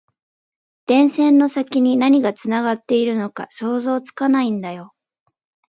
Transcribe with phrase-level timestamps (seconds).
[0.87, 4.95] 電線の先に何がつながっているのか想像つかないんだよ